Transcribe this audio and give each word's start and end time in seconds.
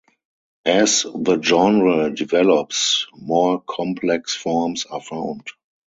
As 0.65 1.03
the 1.03 1.39
genre 1.43 2.09
develops, 2.11 3.05
more 3.15 3.61
complex 3.61 4.33
forms 4.33 4.85
are 4.85 4.99
found. 4.99 5.45